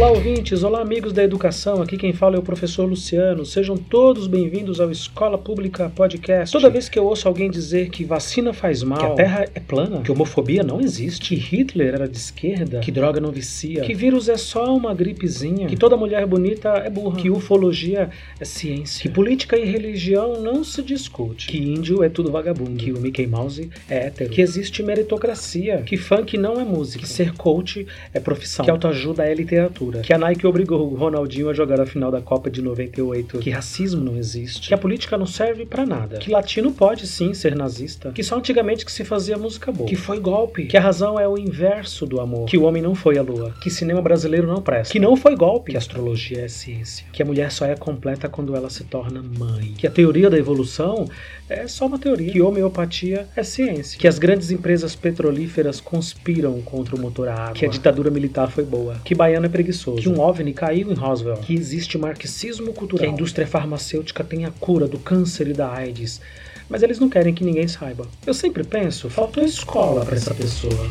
[0.00, 0.64] Olá, ouvintes!
[0.64, 1.82] Olá, amigos da educação!
[1.82, 3.44] Aqui quem fala é o professor Luciano.
[3.44, 6.50] Sejam todos bem-vindos ao Escola Pública Podcast.
[6.50, 9.60] Toda vez que eu ouço alguém dizer que vacina faz mal, que a Terra é
[9.60, 13.92] plana, que homofobia não existe, que Hitler era de esquerda, que droga não vicia, que
[13.92, 18.08] vírus é só uma gripezinha, que toda mulher bonita é burra, que ufologia
[18.40, 22.90] é ciência, que política e religião não se discute, que índio é tudo vagabundo, que
[22.90, 27.34] o Mickey Mouse é hétero, que existe meritocracia, que funk não é música, que ser
[27.34, 31.80] coach é profissão, que autoajuda é literatura que a Nike obrigou o Ronaldinho a jogar
[31.80, 35.66] a final da Copa de 98, que racismo não existe, que a política não serve
[35.66, 39.72] para nada, que latino pode sim ser nazista, que só antigamente que se fazia música
[39.72, 42.82] boa, que foi golpe, que a razão é o inverso do amor, que o homem
[42.82, 46.42] não foi a lua, que cinema brasileiro não presta, que não foi golpe, que astrologia
[46.42, 49.90] é ciência, que a mulher só é completa quando ela se torna mãe, que a
[49.90, 51.08] teoria da evolução
[51.48, 56.94] é só uma teoria, que homeopatia é ciência, que as grandes empresas petrolíferas conspiram contra
[56.94, 60.08] o motor a água, que a ditadura militar foi boa, que baiano é preguiçoso, que
[60.08, 64.50] um OVNI caiu em Roswell, que existe marxismo cultural, que a indústria farmacêutica tem a
[64.50, 66.20] cura do câncer e da AIDS.
[66.68, 68.06] Mas eles não querem que ninguém saiba.
[68.26, 70.88] Eu sempre penso, faltou escola para essa pessoa.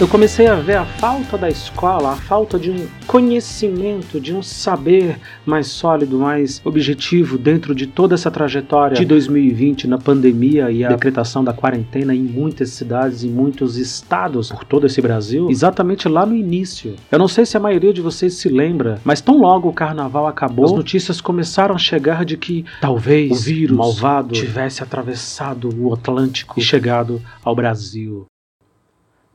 [0.00, 4.42] Eu comecei a ver a falta da escola, a falta de um conhecimento, de um
[4.42, 10.82] saber mais sólido, mais objetivo dentro de toda essa trajetória de 2020 na pandemia e
[10.82, 16.08] a decretação da quarentena em muitas cidades, em muitos estados por todo esse Brasil, exatamente
[16.08, 16.96] lá no início.
[17.12, 20.26] Eu não sei se a maioria de vocês se lembra, mas tão logo o carnaval
[20.26, 25.92] acabou, as notícias começaram a chegar de que talvez o vírus malvado tivesse atravessado o
[25.92, 28.26] Atlântico e chegado ao Brasil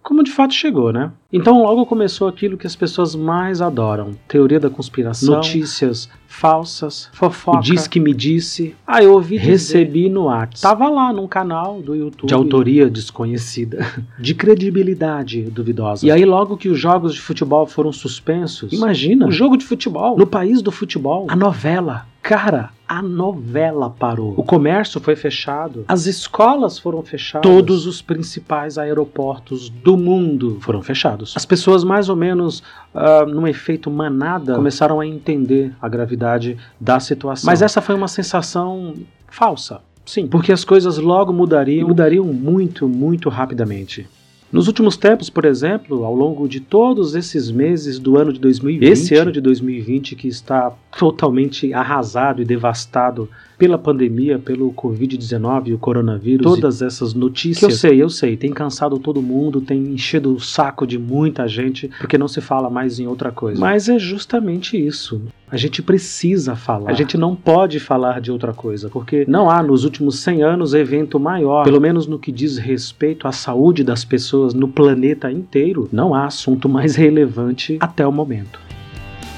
[0.05, 1.11] como de fato chegou, né?
[1.36, 7.59] Então logo começou aquilo que as pessoas mais adoram: teoria da conspiração, notícias falsas, fofoca,
[7.59, 8.75] diz que me disse.
[8.85, 10.09] Ah, eu ouvi recebi dizer.
[10.09, 10.62] no WhatsApp.
[10.62, 13.85] Tava lá num canal do YouTube de autoria desconhecida,
[14.19, 16.06] de credibilidade duvidosa.
[16.06, 20.18] E aí logo que os jogos de futebol foram suspensos, imagina, o jogo de futebol
[20.18, 24.34] no país do futebol, a novela Cara, a novela parou.
[24.35, 25.85] O comércio foi fechado.
[25.88, 27.47] As escolas foram fechadas.
[27.47, 31.25] Todos os principais aeroportos do mundo foram fechados.
[31.36, 32.59] As pessoas, mais ou menos
[32.94, 37.47] uh, num efeito manada, começaram a entender a gravidade da situação.
[37.47, 38.94] Mas essa foi uma sensação
[39.28, 39.81] falsa.
[40.06, 44.08] Sim, porque as coisas logo mudariam, mudariam muito, muito rapidamente.
[44.52, 48.90] Nos últimos tempos, por exemplo, ao longo de todos esses meses do ano de 2020,
[48.90, 55.73] esse ano de 2020 que está totalmente arrasado e devastado pela pandemia, pelo Covid-19 e
[55.73, 57.59] o coronavírus, todas essas notícias.
[57.59, 61.47] Que eu sei, eu sei, tem cansado todo mundo, tem enchido o saco de muita
[61.47, 63.59] gente, porque não se fala mais em outra coisa.
[63.59, 65.21] Mas é justamente isso.
[65.49, 66.89] A gente precisa falar.
[66.89, 70.73] A gente não pode falar de outra coisa, porque não há nos últimos 100 anos
[70.73, 75.88] evento maior, pelo menos no que diz respeito à saúde das pessoas no planeta inteiro,
[75.91, 78.59] não há assunto mais relevante até o momento.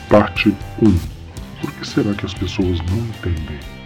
[0.09, 1.17] Parte 1
[1.61, 3.76] por que será que as pessoas não entendem?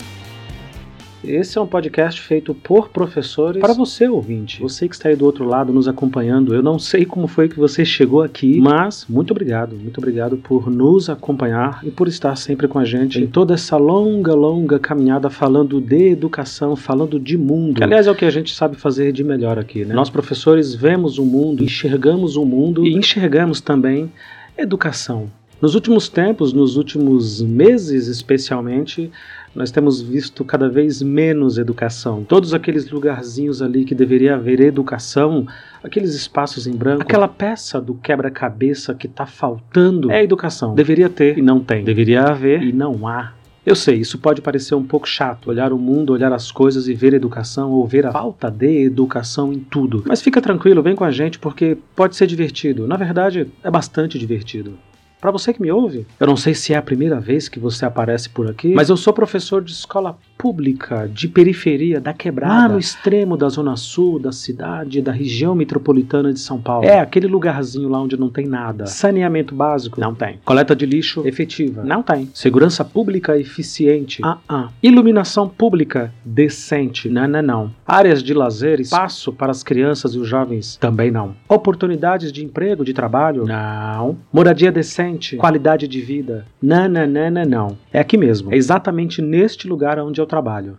[1.23, 4.59] Esse é um podcast feito por professores para você, ouvinte.
[4.59, 6.55] Você que está aí do outro lado nos acompanhando.
[6.55, 9.75] Eu não sei como foi que você chegou aqui, mas muito obrigado.
[9.75, 13.77] Muito obrigado por nos acompanhar e por estar sempre com a gente em toda essa
[13.77, 17.75] longa, longa caminhada falando de educação, falando de mundo.
[17.75, 19.93] Que, aliás, é o que a gente sabe fazer de melhor aqui, né?
[19.93, 24.11] Nós, professores, vemos o mundo, enxergamos o mundo e enxergamos também
[24.57, 25.29] educação.
[25.61, 29.11] Nos últimos tempos, nos últimos meses especialmente,
[29.55, 32.23] nós temos visto cada vez menos educação.
[32.23, 35.45] Todos aqueles lugarzinhos ali que deveria haver educação,
[35.83, 40.73] aqueles espaços em branco, aquela peça do quebra-cabeça que está faltando é educação.
[40.73, 41.83] Deveria ter e não tem.
[41.83, 43.33] Deveria haver e não há.
[43.63, 46.95] Eu sei, isso pode parecer um pouco chato, olhar o mundo, olhar as coisas e
[46.95, 50.03] ver educação ou ver a falta de educação em tudo.
[50.07, 52.87] Mas fica tranquilo, vem com a gente porque pode ser divertido.
[52.87, 54.79] Na verdade, é bastante divertido.
[55.21, 57.85] Para você que me ouve, eu não sei se é a primeira vez que você
[57.85, 62.67] aparece por aqui, mas eu sou professor de escola pública de periferia da quebrada, lá
[62.67, 66.83] no extremo da zona sul da cidade, da região metropolitana de São Paulo.
[66.83, 68.87] É aquele lugarzinho lá onde não tem nada.
[68.87, 70.01] Saneamento básico?
[70.01, 70.39] Não tem.
[70.43, 71.83] Coleta de lixo efetiva?
[71.83, 72.27] Não tem.
[72.33, 74.19] Segurança pública eficiente?
[74.25, 74.69] Ah, ah.
[74.81, 77.07] Iluminação pública decente?
[77.07, 77.71] Não, não, não.
[77.85, 80.75] Áreas de lazer, espaço para as crianças e os jovens?
[80.77, 81.35] Também não.
[81.47, 83.45] Oportunidades de emprego, de trabalho?
[83.45, 84.17] Não.
[84.33, 85.37] Moradia decente?
[85.37, 86.47] Qualidade de vida?
[86.59, 87.77] Não, não, não, não, não.
[87.93, 88.51] É aqui mesmo.
[88.51, 90.77] É exatamente neste lugar onde eu trabalho.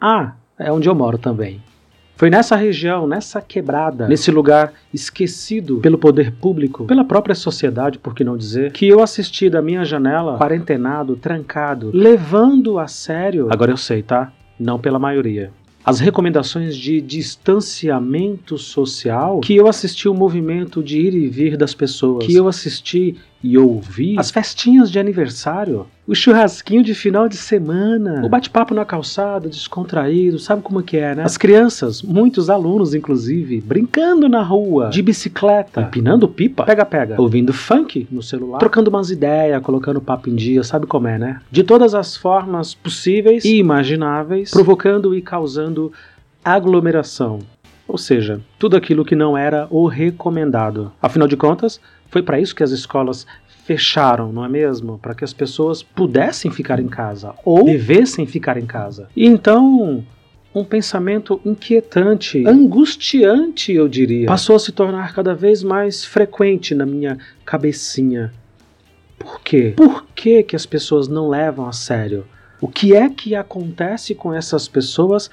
[0.00, 1.62] Ah, é onde eu moro também.
[2.16, 8.14] Foi nessa região, nessa quebrada, nesse lugar esquecido pelo poder público, pela própria sociedade, por
[8.14, 13.48] que não dizer, que eu assisti da minha janela, quarentenado, trancado, levando a sério.
[13.50, 14.32] Agora eu sei, tá?
[14.58, 15.50] Não pela maioria
[15.84, 21.74] as recomendações de distanciamento social, que eu assisti o movimento de ir e vir das
[21.74, 27.36] pessoas, que eu assisti e ouvi as festinhas de aniversário, o churrasquinho de final de
[27.36, 31.22] semana, o bate-papo na calçada, descontraído, sabe como que é, né?
[31.22, 38.08] As crianças, muitos alunos inclusive, brincando na rua, de bicicleta, empinando pipa, pega-pega, ouvindo funk
[38.10, 41.40] no celular, trocando umas ideias, colocando papo em dia, sabe como é, né?
[41.50, 45.92] De todas as formas possíveis e imagináveis, provocando e causando
[46.42, 47.40] aglomeração.
[47.86, 50.90] Ou seja, tudo aquilo que não era o recomendado.
[51.02, 51.78] Afinal de contas,
[52.10, 53.26] foi para isso que as escolas
[53.64, 54.98] fecharam, não é mesmo?
[54.98, 59.08] Para que as pessoas pudessem ficar em casa ou devessem ficar em casa.
[59.16, 60.04] E então,
[60.54, 66.86] um pensamento inquietante, angustiante, eu diria, passou a se tornar cada vez mais frequente na
[66.86, 68.32] minha cabecinha.
[69.18, 69.72] Por quê?
[69.76, 72.26] Por que, que as pessoas não levam a sério?
[72.60, 75.30] O que é que acontece com essas pessoas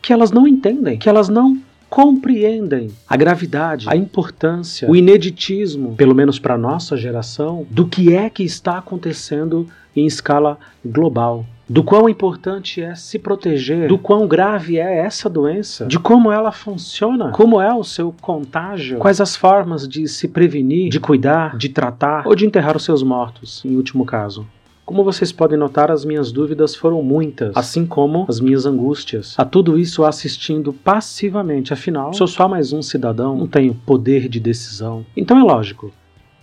[0.00, 1.60] que elas não entendem, que elas não
[1.94, 8.28] compreendem a gravidade, a importância, o ineditismo, pelo menos para nossa geração, do que é
[8.28, 11.46] que está acontecendo em escala global.
[11.68, 16.50] Do quão importante é se proteger, do quão grave é essa doença, de como ela
[16.50, 21.68] funciona, como é o seu contágio, quais as formas de se prevenir, de cuidar, de
[21.68, 24.44] tratar ou de enterrar os seus mortos, em último caso.
[24.84, 29.34] Como vocês podem notar, as minhas dúvidas foram muitas, assim como as minhas angústias.
[29.38, 34.38] A tudo isso assistindo passivamente, afinal, sou só mais um cidadão, não tenho poder de
[34.38, 35.06] decisão.
[35.16, 35.90] Então é lógico.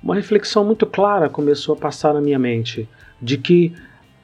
[0.01, 2.89] Uma reflexão muito clara começou a passar na minha mente
[3.21, 3.73] de que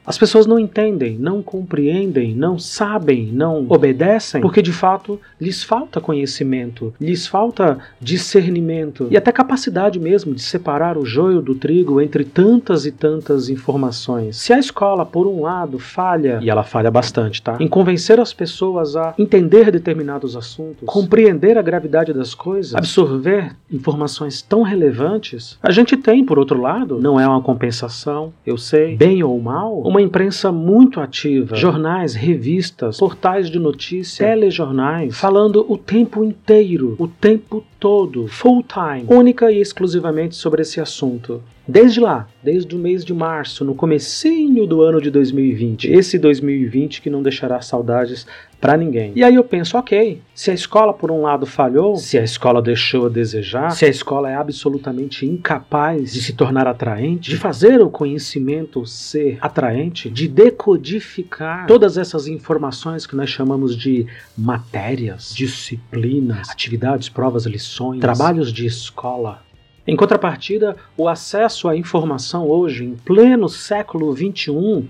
[0.08, 6.00] as pessoas não entendem, não compreendem, não sabem, não obedecem, porque de fato lhes falta
[6.00, 12.24] conhecimento, lhes falta discernimento e até capacidade mesmo de separar o joio do trigo entre
[12.24, 14.38] tantas e tantas informações.
[14.38, 17.58] Se a escola, por um lado, falha, e ela falha bastante, tá?
[17.60, 24.40] Em convencer as pessoas a entender determinados assuntos, compreender a gravidade das coisas, absorver informações
[24.40, 29.22] tão relevantes, a gente tem, por outro lado, não é uma compensação, eu sei, bem
[29.22, 35.76] ou mal, uma uma imprensa muito ativa, jornais, revistas, portais de notícia, telejornais, falando o
[35.76, 41.42] tempo inteiro, o tempo todo, full time, única e exclusivamente sobre esse assunto.
[41.68, 45.92] Desde lá, desde o mês de março, no comecinho do ano de 2020.
[45.92, 48.26] Esse 2020 que não deixará saudades
[48.58, 49.12] para ninguém.
[49.14, 52.62] E aí eu penso, ok, se a escola por um lado falhou, se a escola
[52.62, 57.82] deixou a desejar, se a escola é absolutamente incapaz de se tornar atraente, de fazer
[57.82, 64.06] o conhecimento ser atraente, de decodificar todas essas informações que nós chamamos de
[64.36, 69.42] matérias, disciplinas, atividades, provas, lições, trabalhos de escola,
[69.88, 74.86] em contrapartida, o acesso à informação hoje, em pleno século XXI,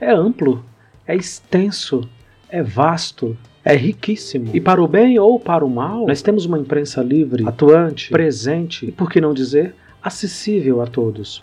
[0.00, 0.64] é amplo,
[1.06, 2.08] é extenso,
[2.48, 4.48] é vasto, é riquíssimo.
[4.54, 8.86] E para o bem ou para o mal, nós temos uma imprensa livre, atuante, presente
[8.86, 11.42] e, por que não dizer, acessível a todos.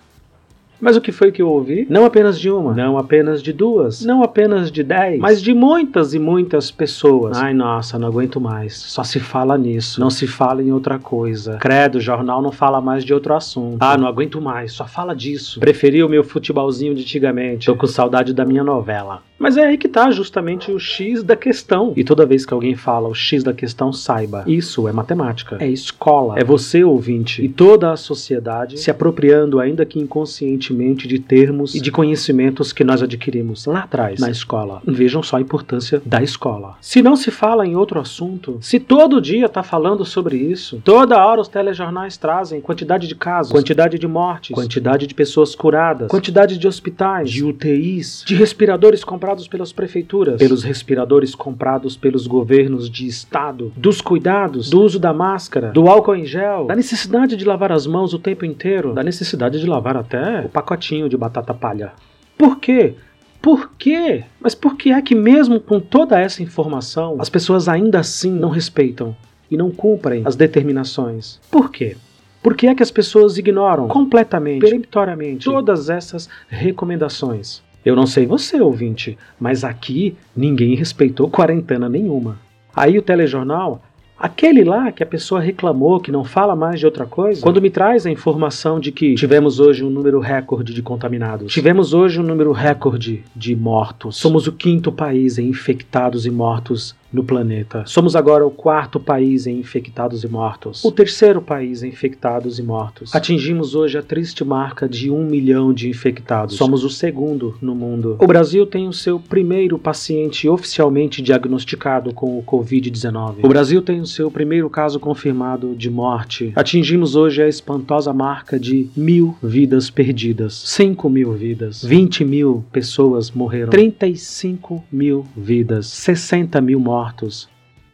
[0.81, 1.85] Mas o que foi que eu ouvi?
[1.89, 6.13] Não apenas de uma, não apenas de duas, não apenas de dez, mas de muitas
[6.13, 7.37] e muitas pessoas.
[7.37, 8.77] Ai, nossa, não aguento mais.
[8.77, 11.57] Só se fala nisso, não se fala em outra coisa.
[11.57, 13.77] Credo, o jornal não fala mais de outro assunto.
[13.81, 15.59] Ah, não aguento mais, só fala disso.
[15.59, 17.65] Preferi o meu futebolzinho de antigamente.
[17.65, 19.21] Tô com saudade da minha novela.
[19.39, 21.93] Mas é aí que tá justamente o X da questão.
[21.95, 24.43] E toda vez que alguém fala o X da questão, saiba.
[24.45, 25.57] Isso é matemática.
[25.61, 26.37] É escola.
[26.37, 31.79] É você, ouvinte, e toda a sociedade se apropriando, ainda que inconscientemente, de termos e
[31.79, 34.81] de conhecimentos que nós adquirimos lá atrás, na escola.
[34.85, 36.75] Vejam só a importância da escola.
[36.81, 41.25] Se não se fala em outro assunto, se todo dia tá falando sobre isso, toda
[41.25, 46.57] hora os telejornais trazem quantidade de casos, quantidade de mortes, quantidade de pessoas curadas, quantidade
[46.57, 52.89] de hospitais, de UTIs, de respiradores comprados comprados pelas prefeituras, pelos respiradores comprados pelos governos
[52.89, 57.45] de estado, dos cuidados, do uso da máscara, do álcool em gel, da necessidade de
[57.45, 61.53] lavar as mãos o tempo inteiro, da necessidade de lavar até o pacotinho de batata
[61.53, 61.91] palha.
[62.35, 62.95] Por quê?
[63.39, 64.23] Por quê?
[64.41, 68.49] Mas por que é que, mesmo com toda essa informação, as pessoas ainda assim não
[68.49, 69.15] respeitam
[69.49, 71.39] e não cumprem as determinações?
[71.51, 71.95] Por quê?
[72.41, 77.61] Por que é que as pessoas ignoram completamente, peremptoriamente, todas essas recomendações?
[77.85, 82.37] Eu não sei você, ouvinte, mas aqui ninguém respeitou quarentena nenhuma.
[82.75, 83.81] Aí o telejornal,
[84.17, 87.69] aquele lá que a pessoa reclamou que não fala mais de outra coisa, quando me
[87.69, 92.23] traz a informação de que tivemos hoje um número recorde de contaminados, tivemos hoje um
[92.23, 97.83] número recorde de mortos, somos o quinto país em infectados e mortos no planeta.
[97.85, 100.83] Somos agora o quarto país em infectados e mortos.
[100.85, 103.13] O terceiro país em infectados e mortos.
[103.15, 106.55] Atingimos hoje a triste marca de um milhão de infectados.
[106.55, 108.15] Somos o segundo no mundo.
[108.19, 113.37] O Brasil tem o seu primeiro paciente oficialmente diagnosticado com o Covid-19.
[113.43, 116.53] O Brasil tem o seu primeiro caso confirmado de morte.
[116.55, 120.61] Atingimos hoje a espantosa marca de mil vidas perdidas.
[120.65, 121.83] 5 mil vidas.
[121.83, 123.69] 20 mil pessoas morreram.
[123.69, 125.87] 35 mil vidas.
[125.87, 127.47] 60 mil mortos mortos.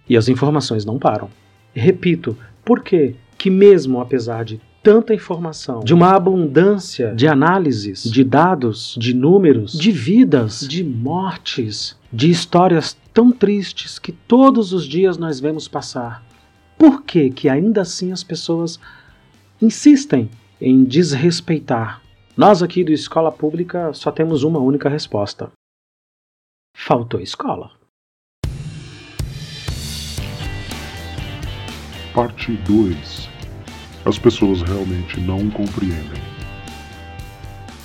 [0.10, 1.30] E as informações não param.
[1.74, 8.24] Repito, por que que mesmo apesar de tanta informação, de uma abundância de análises, de
[8.24, 15.18] dados, de números, de vidas, de mortes, de histórias tão tristes que todos os dias
[15.18, 16.24] nós vemos passar.
[16.78, 18.80] Por que que ainda assim as pessoas
[19.62, 20.30] insistem
[20.62, 22.02] em desrespeitar?
[22.38, 25.52] Nós aqui do Escola Pública só temos uma única resposta.
[26.76, 27.72] Faltou escola.
[32.16, 33.30] Parte 2
[34.06, 36.22] As pessoas realmente não compreendem.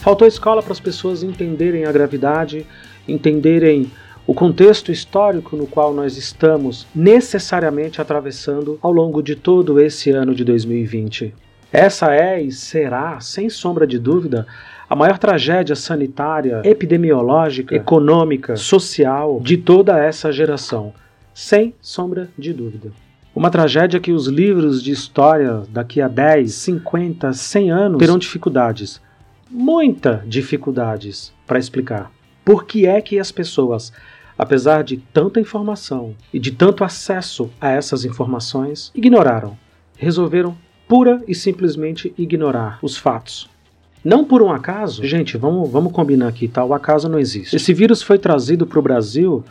[0.01, 2.65] Faltou escola para as pessoas entenderem a gravidade,
[3.09, 3.91] entenderem
[4.29, 10.33] o contexto histórico no qual nós estamos necessariamente atravessando ao longo de todo esse ano
[10.33, 11.35] de 2020.
[11.73, 14.47] Essa é e será, sem sombra de dúvida,
[14.89, 20.95] a maior tragédia sanitária, epidemiológica, econômica, social de toda essa geração,
[21.35, 22.93] sem sombra de dúvida.
[23.35, 29.01] Uma tragédia que os livros de história daqui a 10, 50, 100 anos terão dificuldades,
[29.49, 32.11] muita dificuldades para explicar.
[32.45, 33.93] Por que é que as pessoas,
[34.37, 39.57] apesar de tanta informação e de tanto acesso a essas informações, ignoraram,
[39.97, 40.57] resolveram
[40.89, 43.49] pura e simplesmente ignorar os fatos?
[44.03, 46.65] Não por um acaso, gente, vamos, vamos combinar aqui, tá?
[46.65, 47.55] O acaso não existe.
[47.55, 49.45] Esse vírus foi trazido para o Brasil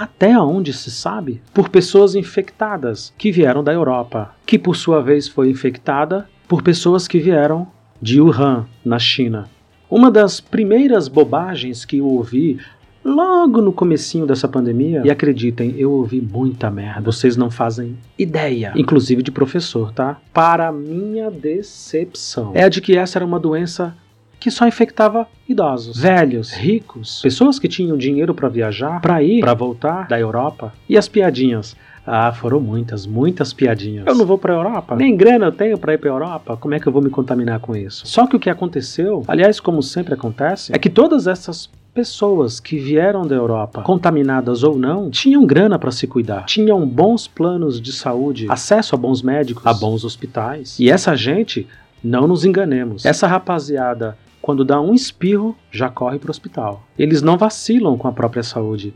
[0.00, 5.28] até onde se sabe, por pessoas infectadas que vieram da Europa, que por sua vez
[5.28, 7.68] foi infectada por pessoas que vieram
[8.00, 9.46] de Wuhan, na China.
[9.90, 12.58] Uma das primeiras bobagens que eu ouvi
[13.04, 17.02] logo no comecinho dessa pandemia, e acreditem, eu ouvi muita merda.
[17.02, 20.18] Vocês não fazem ideia, inclusive de professor, tá?
[20.32, 23.94] Para minha decepção, é a de que essa era uma doença
[24.40, 29.52] que só infectava idosos, velhos, ricos, pessoas que tinham dinheiro para viajar, para ir, para
[29.52, 30.72] voltar da Europa.
[30.88, 31.76] E as piadinhas?
[32.06, 34.06] Ah, foram muitas, muitas piadinhas.
[34.06, 36.56] Eu não vou para Europa, nem grana eu tenho para ir para Europa.
[36.56, 38.06] Como é que eu vou me contaminar com isso?
[38.06, 42.78] Só que o que aconteceu, aliás, como sempre acontece, é que todas essas pessoas que
[42.78, 47.92] vieram da Europa, contaminadas ou não, tinham grana para se cuidar, tinham bons planos de
[47.92, 50.78] saúde, acesso a bons médicos, a bons hospitais.
[50.78, 51.66] E essa gente,
[52.02, 56.82] não nos enganemos, essa rapaziada quando dá um espirro, já corre para o hospital.
[56.98, 58.94] Eles não vacilam com a própria saúde.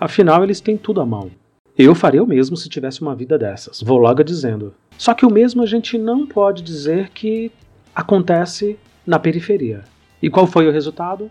[0.00, 1.30] Afinal, eles têm tudo à mão.
[1.76, 3.80] Eu faria o mesmo se tivesse uma vida dessas.
[3.82, 4.74] Vou logo dizendo.
[4.96, 7.52] Só que o mesmo a gente não pode dizer que
[7.94, 9.84] acontece na periferia.
[10.20, 11.30] E qual foi o resultado?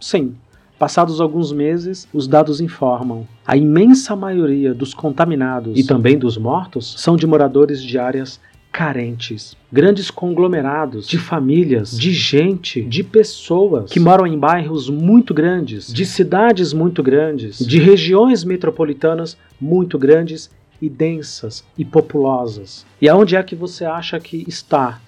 [0.00, 0.34] Sim.
[0.78, 3.26] Passados alguns meses, os dados informam.
[3.46, 8.40] A imensa maioria dos contaminados e também dos mortos são de moradores de áreas
[8.72, 15.92] carentes, grandes conglomerados de famílias, de gente, de pessoas que moram em bairros muito grandes,
[15.92, 20.50] de cidades muito grandes, de regiões metropolitanas muito grandes
[20.80, 22.86] e densas e populosas.
[23.00, 24.98] E aonde é que você acha que está?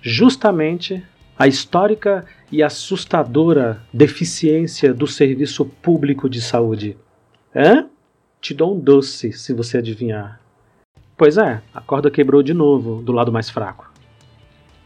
[0.00, 1.02] Justamente
[1.36, 6.96] a histórica e assustadora deficiência do serviço público de saúde.
[7.54, 7.86] Hã?
[8.40, 10.40] Te dou um doce se você adivinhar.
[11.18, 13.90] Pois é, a corda quebrou de novo do lado mais fraco.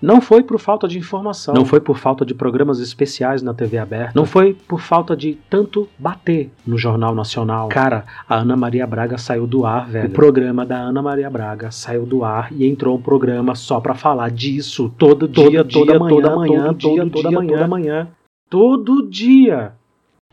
[0.00, 3.78] Não foi por falta de informação, não foi por falta de programas especiais na TV
[3.78, 7.68] aberta, não foi por falta de tanto bater no Jornal Nacional.
[7.68, 10.08] Cara, a Ana Maria Braga saiu do ar, velho.
[10.08, 13.94] O programa da Ana Maria Braga saiu do ar e entrou um programa só para
[13.94, 18.08] falar disso todo, todo dia, toda manhã, toda manhã, todo dia, toda manhã, toda manhã,
[18.50, 19.72] todo dia.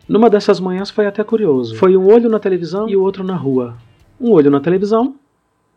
[0.08, 1.76] Numa dessas manhãs foi até curioso.
[1.76, 3.76] Foi um olho na televisão e o outro na rua.
[4.20, 5.14] Um olho na televisão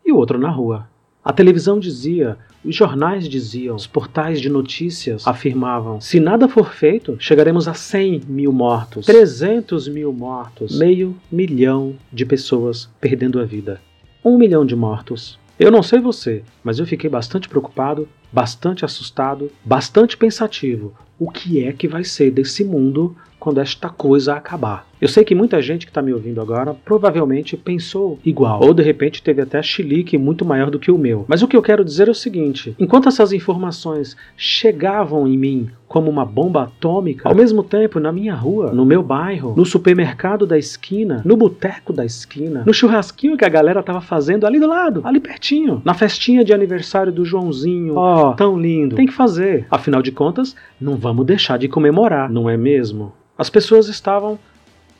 [0.05, 0.87] e o outro na rua.
[1.23, 7.15] A televisão dizia, os jornais diziam, os portais de notícias afirmavam: se nada for feito,
[7.17, 13.79] chegaremos a 100 mil mortos, 300 mil mortos, meio milhão de pessoas perdendo a vida.
[14.23, 15.39] Um milhão de mortos.
[15.57, 20.93] Eu não sei você, mas eu fiquei bastante preocupado, bastante assustado, bastante pensativo.
[21.19, 24.87] O que é que vai ser desse mundo quando esta coisa acabar?
[25.03, 28.81] Eu sei que muita gente que está me ouvindo agora provavelmente pensou igual, ou de
[28.81, 31.25] repente teve até chilique muito maior do que o meu.
[31.27, 35.69] Mas o que eu quero dizer é o seguinte: enquanto essas informações chegavam em mim
[35.89, 40.47] como uma bomba atômica, ao mesmo tempo na minha rua, no meu bairro, no supermercado
[40.47, 44.67] da esquina, no boteco da esquina, no churrasquinho que a galera estava fazendo ali do
[44.67, 47.95] lado, ali pertinho, na festinha de aniversário do Joãozinho.
[47.97, 48.95] Ó, tão lindo.
[48.95, 49.67] Tem que fazer.
[49.69, 53.11] Afinal de contas, não vamos deixar de comemorar, não é mesmo?
[53.37, 54.39] As pessoas estavam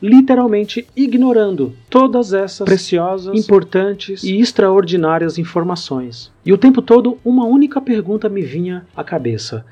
[0.02, 6.30] literalmente ignorando todas essas preciosas, importantes e extraordinárias informações.
[6.44, 9.64] E o tempo todo uma única pergunta me vinha à cabeça: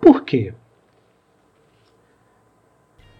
[0.00, 0.52] por quê?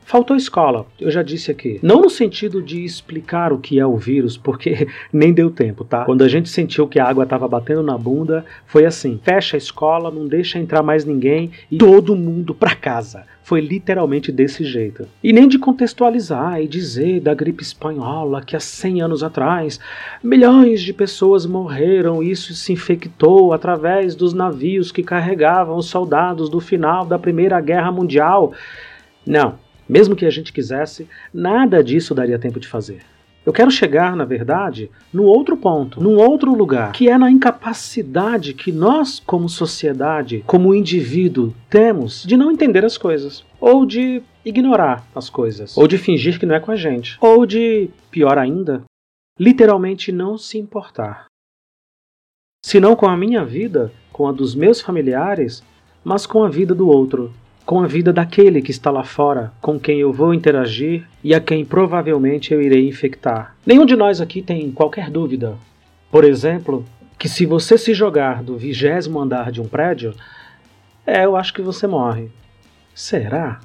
[0.05, 1.79] Faltou escola, eu já disse aqui.
[1.83, 6.05] Não no sentido de explicar o que é o vírus, porque nem deu tempo, tá?
[6.05, 9.59] Quando a gente sentiu que a água estava batendo na bunda, foi assim: fecha a
[9.59, 13.25] escola, não deixa entrar mais ninguém e todo mundo para casa.
[13.43, 15.07] Foi literalmente desse jeito.
[15.23, 19.81] E nem de contextualizar e dizer da gripe espanhola que há 100 anos atrás
[20.23, 26.61] milhões de pessoas morreram, isso se infectou através dos navios que carregavam os soldados do
[26.61, 28.53] final da Primeira Guerra Mundial.
[29.27, 29.59] Não,
[29.93, 33.03] mesmo que a gente quisesse, nada disso daria tempo de fazer.
[33.45, 38.55] Eu quero chegar, na verdade, no outro ponto, num outro lugar, que é na incapacidade
[38.55, 45.05] que nós, como sociedade, como indivíduo, temos de não entender as coisas, ou de ignorar
[45.15, 48.83] as coisas, ou de fingir que não é com a gente, ou de, pior ainda,
[49.39, 51.27] literalmente não se importar.
[52.65, 55.63] Se não com a minha vida, com a dos meus familiares,
[56.03, 57.31] mas com a vida do outro,
[57.65, 61.41] com a vida daquele que está lá fora, com quem eu vou interagir e a
[61.41, 63.57] quem provavelmente eu irei infectar.
[63.65, 65.57] Nenhum de nós aqui tem qualquer dúvida,
[66.11, 66.85] por exemplo,
[67.19, 70.15] que se você se jogar do vigésimo andar de um prédio,
[71.07, 72.31] é, eu acho que você morre.
[72.95, 73.61] Será?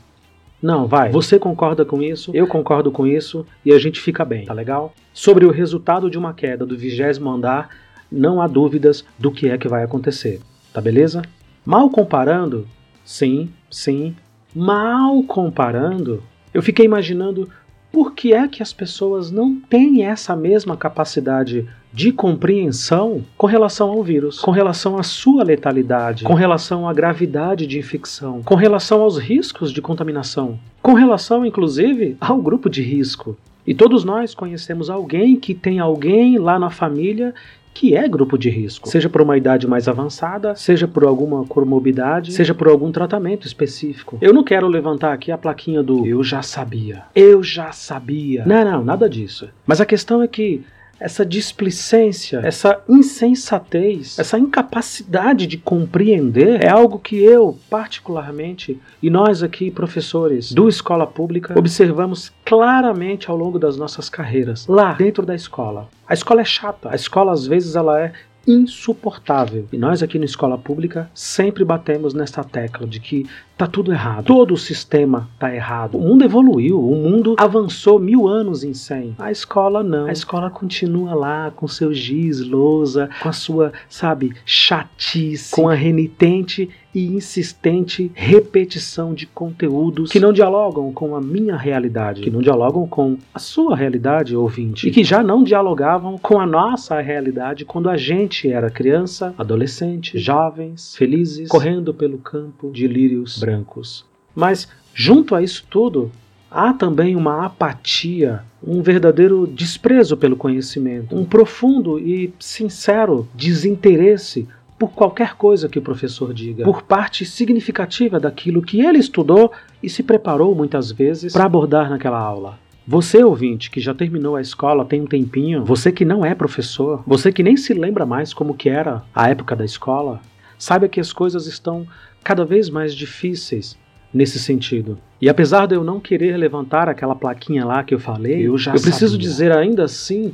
[0.62, 1.12] Não, vai.
[1.12, 4.94] Você concorda com isso, eu concordo com isso e a gente fica bem, tá legal?
[5.14, 7.70] Sobre o resultado de uma queda do vigésimo andar,
[8.12, 10.40] não há dúvidas do que é que vai acontecer,
[10.74, 11.22] tá beleza?
[11.66, 12.66] Mal comparando,
[13.08, 14.16] Sim, sim.
[14.56, 17.50] Mal comparando, eu fiquei imaginando
[17.92, 23.90] por que é que as pessoas não têm essa mesma capacidade de compreensão com relação
[23.90, 29.02] ao vírus, com relação à sua letalidade, com relação à gravidade de infecção, com relação
[29.02, 33.38] aos riscos de contaminação, com relação inclusive ao grupo de risco.
[33.66, 37.34] E todos nós conhecemos alguém que tem alguém lá na família
[37.78, 42.32] que é grupo de risco, seja por uma idade mais avançada, seja por alguma comorbidade,
[42.32, 44.18] seja por algum tratamento específico.
[44.20, 47.04] Eu não quero levantar aqui a plaquinha do eu já sabia.
[47.14, 48.44] Eu já sabia.
[48.48, 49.48] Não, não, nada disso.
[49.64, 50.64] Mas a questão é que
[51.00, 59.44] essa displicência, essa insensatez, essa incapacidade de compreender é algo que eu, particularmente, e nós
[59.44, 65.36] aqui, professores do escola pública, observamos claramente ao longo das nossas carreiras, lá dentro da
[65.36, 65.90] escola.
[66.08, 68.14] A escola é chata, a escola às vezes ela é
[68.48, 69.68] insuportável.
[69.74, 73.28] E nós aqui na escola pública sempre batemos nessa tecla de que
[73.58, 74.26] tá tudo errado.
[74.26, 75.98] Todo o sistema tá errado.
[75.98, 79.16] O mundo evoluiu, o mundo avançou mil anos em cem.
[79.18, 80.06] A escola não.
[80.06, 85.74] A escola continua lá com seu giz, lousa, com a sua, sabe, chatice, com a
[85.74, 92.42] renitente e insistente repetição de conteúdos que não dialogam com a minha realidade, que não
[92.42, 97.66] dialogam com a sua realidade, ouvinte, e que já não dialogavam com a nossa realidade
[97.66, 104.06] quando a gente era criança, adolescente, jovens, felizes, correndo pelo campo de lírios brancos.
[104.36, 106.12] Mas, junto a isso tudo,
[106.52, 114.90] há também uma apatia, um verdadeiro desprezo pelo conhecimento, um profundo e sincero desinteresse por
[114.92, 120.04] qualquer coisa que o professor diga, por parte significativa daquilo que ele estudou e se
[120.04, 122.60] preparou muitas vezes para abordar naquela aula.
[122.86, 127.02] Você, ouvinte, que já terminou a escola tem um tempinho, você que não é professor,
[127.08, 130.22] você que nem se lembra mais como que era a época da escola,
[130.58, 131.88] saiba que as coisas estão
[132.24, 133.78] cada vez mais difíceis
[134.14, 134.98] nesse sentido.
[135.22, 138.74] E apesar de eu não querer levantar aquela plaquinha lá que eu falei, eu, já
[138.74, 140.34] eu preciso dizer ainda assim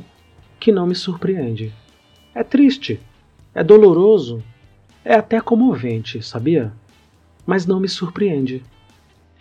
[0.58, 1.72] que não me surpreende.
[2.34, 3.00] É triste,
[3.54, 4.42] é doloroso,
[5.04, 6.72] é até comovente, sabia?
[7.46, 8.62] Mas não me surpreende.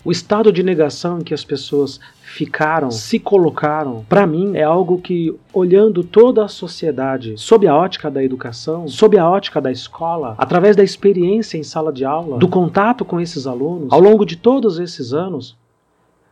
[0.06, 5.00] O estado de negação em que as pessoas ficaram, se colocaram, para mim é algo
[5.00, 10.36] que, olhando toda a sociedade sob a ótica da educação, sob a ótica da escola,
[10.38, 14.36] através da experiência em sala de aula, do contato com esses alunos, ao longo de
[14.36, 15.58] todos esses anos,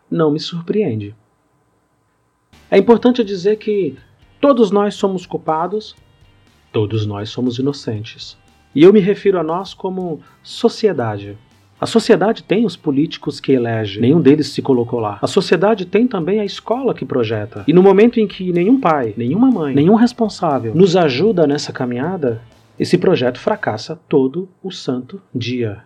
[0.10, 1.16] não me surpreende.
[2.70, 3.98] É importante dizer que
[4.40, 5.96] todos nós somos culpados
[6.72, 8.38] Todos nós somos inocentes.
[8.74, 11.38] E eu me refiro a nós como sociedade,
[11.82, 15.18] A sociedade tem os políticos que elege, nenhum deles se colocou lá.
[15.20, 17.64] A sociedade tem também a escola que projeta.
[17.68, 22.40] E no momento em que nenhum pai, nenhuma mãe, nenhum responsável nos ajuda nessa caminhada,
[22.80, 25.84] esse projeto fracassa todo o santo dia.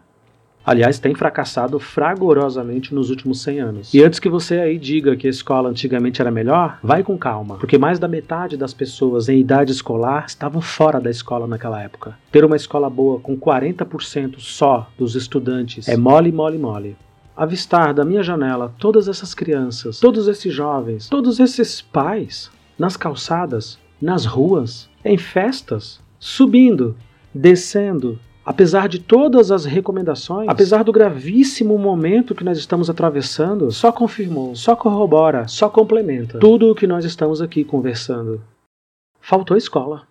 [0.66, 3.94] Aliás, tem fracassado fragorosamente nos últimos 100 anos.
[3.94, 7.58] E antes que você aí diga que a escola antigamente era melhor, vai com calma,
[7.58, 12.18] porque mais da metade das pessoas em idade escolar estavam fora da escola naquela época.
[12.32, 16.98] Ter uma escola boa com 40% só dos estudantes é mole, mole, mole.
[17.38, 23.78] Avistar da minha janela todas essas crianças, todos esses jovens, todos esses pais nas calçadas,
[24.02, 26.96] nas ruas, em festas, subindo,
[27.34, 33.92] descendo, apesar de todas as recomendações, apesar do gravíssimo momento que nós estamos atravessando, só
[33.92, 38.40] confirmou, só corrobora, só complementa tudo o que nós estamos aqui conversando.
[39.20, 40.04] Faltou escola.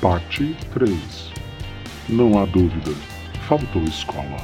[0.00, 1.32] Parte 3
[2.08, 2.90] Não há dúvida,
[3.46, 4.36] faltou escola.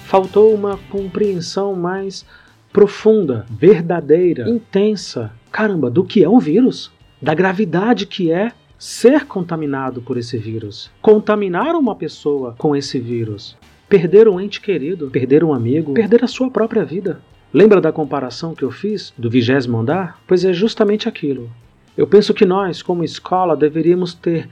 [0.00, 2.24] Faltou uma compreensão mais
[2.72, 5.32] profunda, verdadeira, intensa.
[5.50, 6.92] Caramba, do que é um vírus?
[7.20, 13.56] Da gravidade que é ser contaminado por esse vírus, contaminar uma pessoa com esse vírus,
[13.88, 17.20] perder um ente querido, perder um amigo, perder a sua própria vida.
[17.52, 20.20] Lembra da comparação que eu fiz do vigésimo andar?
[20.26, 21.50] Pois é justamente aquilo.
[21.96, 24.48] Eu penso que nós, como escola, deveríamos ter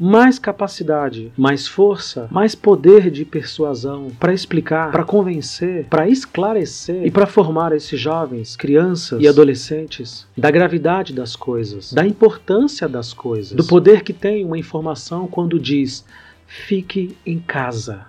[0.00, 7.10] mais capacidade, mais força, mais poder de persuasão para explicar, para convencer, para esclarecer e
[7.10, 13.52] para formar esses jovens, crianças e adolescentes da gravidade das coisas, da importância das coisas,
[13.52, 16.02] do poder que tem uma informação quando diz:
[16.46, 18.06] fique em casa,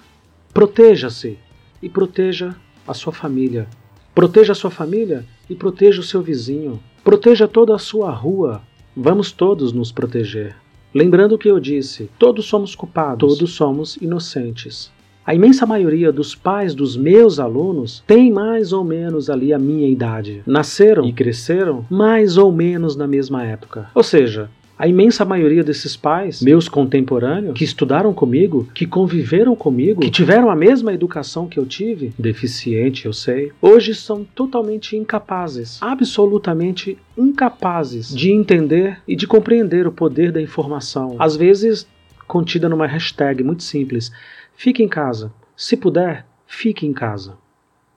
[0.54, 1.38] proteja-se
[1.82, 2.56] e proteja
[2.88, 3.68] a sua família.
[4.16, 6.82] Proteja a sua família e proteja o seu vizinho.
[7.04, 8.62] Proteja toda a sua rua.
[8.96, 10.61] Vamos todos nos proteger.
[10.94, 14.92] Lembrando o que eu disse, todos somos culpados, todos somos inocentes.
[15.26, 19.88] A imensa maioria dos pais dos meus alunos tem mais ou menos ali a minha
[19.88, 20.44] idade.
[20.46, 23.90] Nasceram e cresceram mais ou menos na mesma época.
[23.96, 24.50] Ou seja,
[24.82, 30.50] a imensa maioria desses pais, meus contemporâneos, que estudaram comigo, que conviveram comigo, que tiveram
[30.50, 38.10] a mesma educação que eu tive, deficiente, eu sei, hoje são totalmente incapazes, absolutamente incapazes
[38.10, 41.15] de entender e de compreender o poder da informação.
[41.20, 41.88] Às vezes,
[42.28, 44.12] contida numa hashtag muito simples:
[44.56, 45.32] fique em casa.
[45.56, 47.38] Se puder, fique em casa.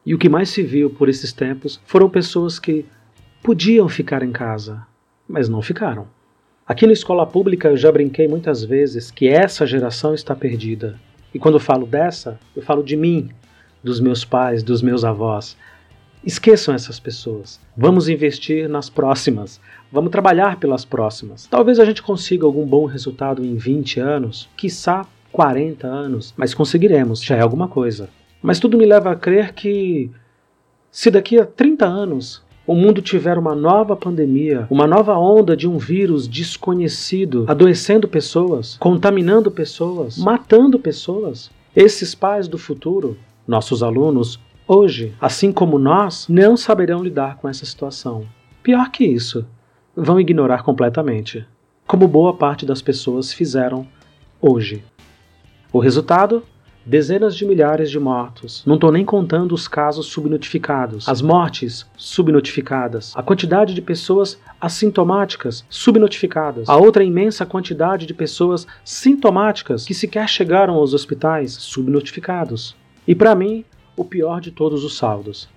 [0.05, 2.85] E o que mais se viu por esses tempos foram pessoas que
[3.43, 4.87] podiam ficar em casa,
[5.27, 6.13] mas não ficaram.
[6.67, 10.99] Aqui na escola pública eu já brinquei muitas vezes que essa geração está perdida.
[11.35, 13.29] E quando falo dessa, eu falo de mim,
[13.83, 15.59] dos meus pais, dos meus avós.
[16.25, 17.61] Esqueçam essas pessoas.
[17.77, 19.61] Vamos investir nas próximas.
[19.93, 21.47] Vamos trabalhar pelas próximas.
[21.47, 27.23] Talvez a gente consiga algum bom resultado em 20 anos, quiçá 40 anos, mas conseguiremos,
[27.23, 28.09] já é alguma coisa.
[28.41, 30.11] Mas tudo me leva a crer que
[30.91, 35.69] se daqui a 30 anos o mundo tiver uma nova pandemia, uma nova onda de
[35.69, 44.41] um vírus desconhecido, adoecendo pessoas, contaminando pessoas, matando pessoas, esses pais do futuro, nossos alunos,
[44.67, 48.25] hoje, assim como nós, não saberão lidar com essa situação.
[48.63, 49.47] Pior que isso,
[49.95, 51.47] vão ignorar completamente,
[51.87, 53.87] como boa parte das pessoas fizeram
[54.41, 54.83] hoje.
[55.71, 56.43] O resultado?
[56.87, 58.63] Dezenas de milhares de mortos.
[58.67, 65.65] Não estou nem contando os casos subnotificados, as mortes subnotificadas, a quantidade de pessoas assintomáticas
[65.71, 72.77] subnotificadas, a outra imensa quantidade de pessoas sintomáticas que sequer chegaram aos hospitais subnotificados.
[73.09, 73.65] E para mim,
[73.97, 75.49] o pior de todos os saldos.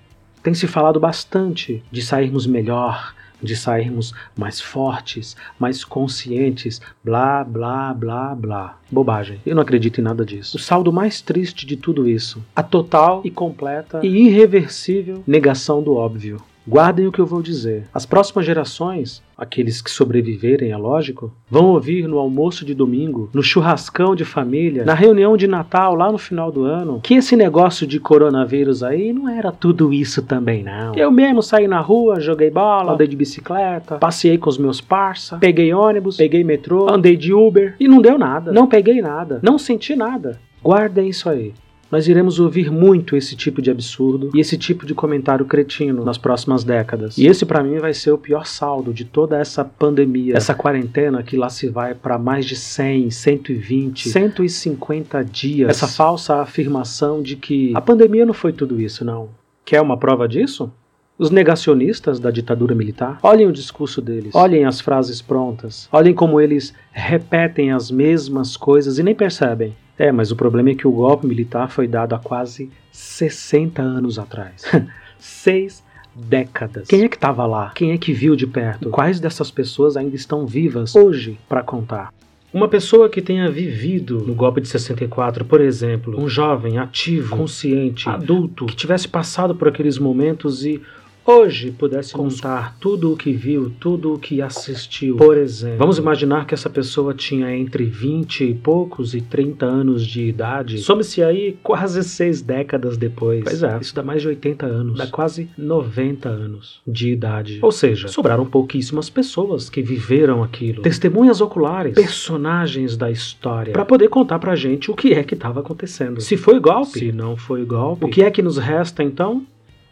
[0.41, 7.93] Tem se falado bastante de sairmos melhor, de sairmos mais fortes, mais conscientes, blá, blá,
[7.93, 8.78] blá, blá.
[8.89, 9.39] Bobagem.
[9.45, 10.58] Eu não acredito em nada disso.
[10.58, 15.95] O saldo mais triste de tudo isso, a total e completa e irreversível negação do
[15.95, 16.41] óbvio.
[16.67, 17.86] Guardem o que eu vou dizer.
[17.93, 23.41] As próximas gerações, aqueles que sobreviverem, é lógico, vão ouvir no almoço de domingo, no
[23.41, 27.88] churrascão de família, na reunião de Natal lá no final do ano, que esse negócio
[27.88, 30.93] de coronavírus aí não era tudo isso também, não.
[30.93, 35.38] Eu mesmo saí na rua, joguei bola, andei de bicicleta, passei com os meus parça,
[35.38, 38.51] peguei ônibus, peguei metrô, andei de Uber e não deu nada.
[38.51, 40.38] Não peguei nada, não senti nada.
[40.62, 41.53] Guardem isso aí
[41.91, 46.17] nós iremos ouvir muito esse tipo de absurdo e esse tipo de comentário cretino nas
[46.17, 47.17] próximas décadas.
[47.17, 51.23] E esse para mim vai ser o pior saldo de toda essa pandemia, essa quarentena
[51.23, 55.69] que lá se vai para mais de 100, 120, 150 dias.
[55.69, 59.30] Essa falsa afirmação de que a pandemia não foi tudo isso, não.
[59.63, 60.71] Quer uma prova disso?
[61.17, 66.39] Os negacionistas da ditadura militar, olhem o discurso deles, olhem as frases prontas, olhem como
[66.39, 69.73] eles repetem as mesmas coisas e nem percebem.
[69.97, 74.19] É, mas o problema é que o golpe militar foi dado há quase 60 anos
[74.19, 74.63] atrás.
[75.17, 75.83] Seis
[76.15, 76.88] décadas.
[76.88, 77.71] Quem é que estava lá?
[77.75, 78.89] Quem é que viu de perto?
[78.89, 82.13] Quais dessas pessoas ainda estão vivas hoje para contar?
[82.53, 88.10] Uma pessoa que tenha vivido no golpe de 64, por exemplo, um jovem ativo, consciente,
[88.10, 90.81] adulto, que tivesse passado por aqueles momentos e
[91.27, 96.45] hoje pudesse contar tudo o que viu, tudo o que assistiu, por exemplo, vamos imaginar
[96.45, 100.77] que essa pessoa tinha entre 20 e poucos e 30 anos de idade.
[100.79, 103.43] Some-se aí quase seis décadas depois.
[103.43, 107.59] Pois é, isso dá mais de 80 anos, dá quase 90 anos de idade.
[107.61, 114.07] Ou seja, sobraram pouquíssimas pessoas que viveram aquilo, testemunhas oculares, personagens da história, para poder
[114.07, 116.21] contar pra gente o que é que estava acontecendo.
[116.21, 119.45] Se foi golpe, se não foi golpe, o que é que nos resta então?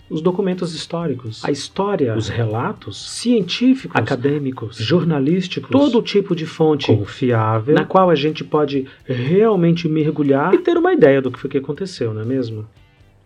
[0.10, 7.76] Os documentos históricos, a história, os relatos científicos, acadêmicos, jornalísticos, todo tipo de fonte confiável
[7.76, 11.58] na qual a gente pode realmente mergulhar e ter uma ideia do que foi que
[11.58, 12.66] aconteceu, não é mesmo?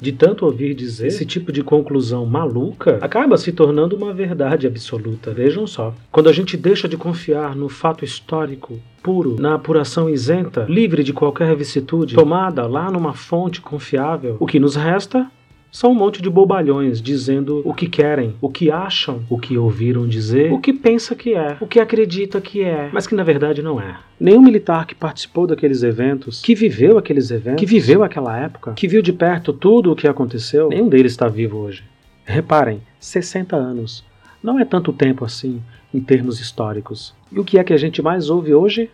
[0.02, 5.34] De tanto ouvir dizer, esse tipo de conclusão maluca acaba se tornando uma verdade absoluta.
[5.34, 5.94] Vejam só.
[6.10, 11.12] Quando a gente deixa de confiar no fato histórico puro, na apuração isenta, livre de
[11.12, 15.30] qualquer vicissitude, tomada lá numa fonte confiável, o que nos resta
[15.72, 20.08] são um monte de bobalhões dizendo o que querem, o que acham, o que ouviram
[20.08, 23.62] dizer, o que pensa que é, o que acredita que é, mas que na verdade
[23.62, 23.98] não é.
[24.20, 28.88] Nenhum militar que participou daqueles eventos, que viveu aqueles eventos, que viveu aquela época, que
[28.88, 31.84] viu de perto tudo o que aconteceu, nenhum deles está vivo hoje.
[32.26, 34.04] Reparem, 60 anos.
[34.42, 35.62] Não é tanto tempo assim,
[35.94, 37.14] em termos históricos.
[37.32, 38.90] E o que é que a gente mais ouve hoje?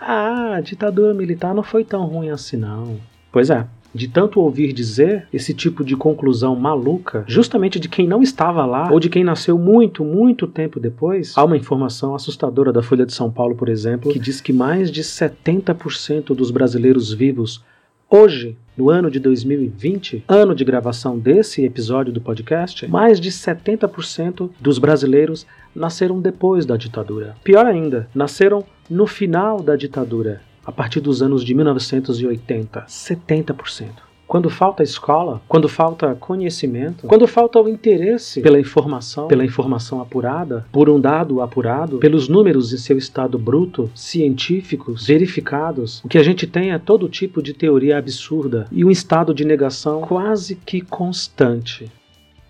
[0.00, 2.98] Ah, a ditadura militar não foi tão ruim assim não.
[3.30, 3.66] Pois é,
[3.98, 8.90] de tanto ouvir dizer esse tipo de conclusão maluca, justamente de quem não estava lá
[8.92, 13.12] ou de quem nasceu muito, muito tempo depois, há uma informação assustadora da Folha de
[13.12, 17.64] São Paulo, por exemplo, que diz que mais de 70% dos brasileiros vivos
[18.08, 24.50] hoje, no ano de 2020, ano de gravação desse episódio do podcast, mais de 70%
[24.60, 27.34] dos brasileiros nasceram depois da ditadura.
[27.42, 33.86] Pior ainda, nasceram no final da ditadura a partir dos anos de 1980, 70%.
[34.26, 40.66] Quando falta escola, quando falta conhecimento, quando falta o interesse pela informação, pela informação apurada,
[40.70, 46.22] por um dado apurado, pelos números em seu estado bruto, científicos, verificados, o que a
[46.22, 50.82] gente tem é todo tipo de teoria absurda e um estado de negação quase que
[50.82, 51.90] constante.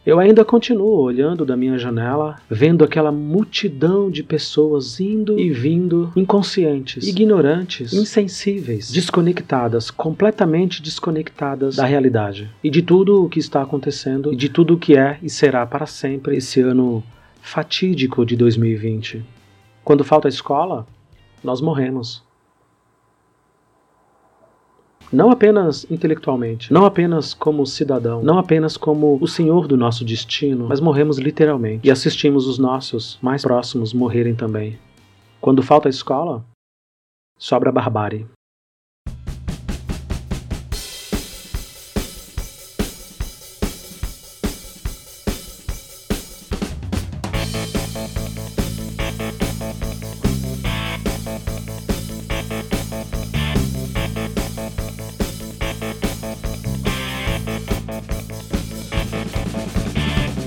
[0.09, 6.11] Eu ainda continuo olhando da minha janela, vendo aquela multidão de pessoas indo e vindo,
[6.17, 14.33] inconscientes, ignorantes, insensíveis, desconectadas, completamente desconectadas da realidade e de tudo o que está acontecendo
[14.33, 17.05] e de tudo o que é e será para sempre esse ano
[17.43, 19.23] fatídico de 2020.
[19.85, 20.87] Quando falta escola,
[21.45, 22.27] nós morremos
[25.13, 30.67] não apenas intelectualmente, não apenas como cidadão, não apenas como o senhor do nosso destino,
[30.69, 34.79] mas morremos literalmente e assistimos os nossos mais próximos morrerem também.
[35.41, 36.45] Quando falta a escola,
[37.39, 38.27] sobra a barbárie.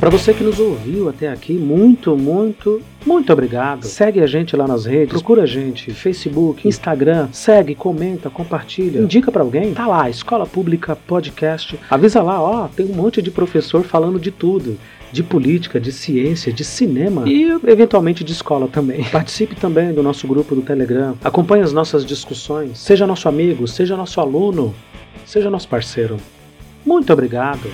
[0.01, 3.85] Para você que nos ouviu até aqui, muito, muito, muito obrigado.
[3.85, 9.31] Segue a gente lá nas redes, procura a gente, Facebook, Instagram, segue, comenta, compartilha, indica
[9.31, 9.75] para alguém.
[9.75, 11.79] Tá lá, Escola Pública Podcast.
[11.87, 14.75] Avisa lá, ó, tem um monte de professor falando de tudo
[15.11, 19.03] de política, de ciência, de cinema e eventualmente de escola também.
[19.11, 23.95] Participe também do nosso grupo do Telegram, acompanhe as nossas discussões, seja nosso amigo, seja
[23.95, 24.73] nosso aluno,
[25.27, 26.17] seja nosso parceiro.
[26.83, 27.69] Muito obrigado.